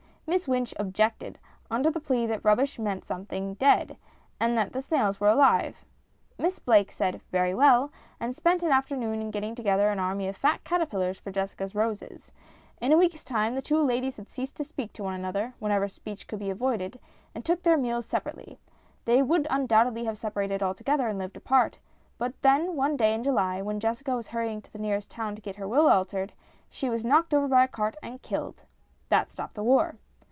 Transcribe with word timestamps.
Miss 0.27 0.47
Wynch 0.47 0.73
objected, 0.79 1.37
under 1.69 1.91
the 1.91 1.99
plea 1.99 2.25
that 2.27 2.45
rubbish 2.45 2.79
meant 2.79 3.03
something 3.03 3.55
dead, 3.55 3.97
and 4.39 4.57
the 4.71 4.81
snails 4.81 5.19
were 5.19 5.27
alive. 5.27 5.83
Miss 6.37 6.57
Blake 6.57 6.89
said" 6.89 7.19
Very 7.33 7.53
well," 7.53 7.91
and 8.17 8.33
spent 8.33 8.63
an 8.63 8.71
afternoon 8.71 9.21
in 9.21 9.29
getting 9.31 9.55
together 9.55 9.89
an 9.89 9.99
army 9.99 10.29
of 10.29 10.37
fat 10.37 10.63
caterpillars 10.63 11.19
for 11.19 11.31
MINIATURES 11.31 11.51
257 11.57 11.67
Jessica's 11.67 11.75
roses. 11.75 12.31
In 12.79 12.93
a 12.93 12.97
week's 12.97 13.25
time 13.25 13.55
the 13.55 13.61
two 13.61 13.83
ladies 13.83 14.15
had 14.15 14.29
ceased 14.29 14.55
to 14.55 14.63
speak 14.63 14.93
to 14.93 15.03
one 15.03 15.15
another 15.15 15.53
whenever 15.59 15.89
speech 15.89 16.29
could 16.29 16.39
be 16.39 16.49
avoided 16.49 16.97
and 17.35 17.43
took 17.43 17.63
their 17.63 17.75
meals 17.77 18.05
separately. 18.05 18.57
They 19.03 19.21
would 19.21 19.47
undoubtedly 19.49 20.05
have 20.05 20.17
separated 20.17 20.63
alto 20.63 20.85
gether 20.85 21.09
and 21.09 21.19
lived 21.19 21.35
apart, 21.35 21.77
but 22.17 22.35
one 22.41 22.95
day 22.95 23.13
in 23.13 23.21
July, 23.23 23.61
when 23.61 23.81
Jessica 23.81 24.15
was 24.15 24.27
hurrying 24.27 24.61
to 24.61 24.71
the 24.71 24.79
nearest 24.79 25.11
town 25.11 25.35
to 25.35 25.41
get 25.41 25.57
her 25.57 25.67
will 25.67 25.89
altered, 25.89 26.31
she 26.69 26.89
was 26.89 27.03
knocked 27.03 27.33
over 27.33 27.49
by 27.49 27.65
a 27.65 27.67
cart 27.67 27.97
and 28.01 28.21
killed. 28.21 28.63
That 29.09 29.29
stopped 29.29 29.55
the 29.55 29.61
war 29.63 29.97